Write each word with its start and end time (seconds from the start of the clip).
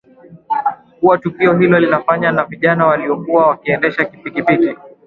kuwa 0.99 1.17
tukio 1.17 1.57
hilo 1.57 1.79
linafanywa 1.79 2.31
na 2.31 2.43
vijana 2.45 2.87
waliokuwa 2.87 3.47
wakiendesha 3.47 4.05
pikipiki 4.05 4.75